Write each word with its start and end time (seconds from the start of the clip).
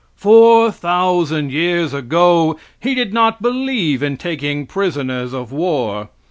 Four 0.15 0.71
thousand 0.71 1.51
years 1.51 1.93
ago 1.93 2.57
He 2.79 2.95
did 2.95 3.13
not 3.13 3.39
believe 3.39 4.01
in 4.01 4.17
taking 4.17 4.65
prisoners 4.65 5.31
of 5.31 5.51
war. 5.51 6.09